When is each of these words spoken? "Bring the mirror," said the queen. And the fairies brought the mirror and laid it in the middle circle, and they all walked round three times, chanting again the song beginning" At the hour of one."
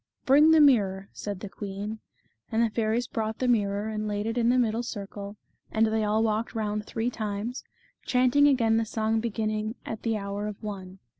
"Bring 0.25 0.49
the 0.49 0.59
mirror," 0.59 1.09
said 1.13 1.41
the 1.41 1.47
queen. 1.47 1.99
And 2.51 2.63
the 2.63 2.71
fairies 2.71 3.05
brought 3.07 3.37
the 3.37 3.47
mirror 3.47 3.87
and 3.87 4.07
laid 4.07 4.25
it 4.25 4.35
in 4.35 4.49
the 4.49 4.57
middle 4.57 4.81
circle, 4.81 5.35
and 5.71 5.85
they 5.85 6.03
all 6.03 6.23
walked 6.23 6.55
round 6.55 6.87
three 6.87 7.11
times, 7.11 7.63
chanting 8.03 8.47
again 8.47 8.77
the 8.77 8.83
song 8.85 9.19
beginning" 9.19 9.75
At 9.85 10.01
the 10.01 10.17
hour 10.17 10.47
of 10.47 10.63
one." 10.63 10.97